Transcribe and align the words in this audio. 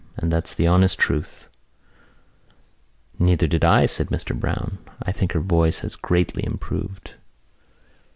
And 0.17 0.31
that's 0.31 0.55
the 0.55 0.65
honest 0.65 0.97
truth." 0.97 1.47
"Neither 3.19 3.45
did 3.45 3.63
I," 3.63 3.85
said 3.85 4.07
Mr 4.07 4.35
Browne. 4.35 4.79
"I 5.03 5.11
think 5.11 5.33
her 5.33 5.39
voice 5.41 5.81
has 5.81 5.95
greatly 5.95 6.43
improved." 6.43 7.17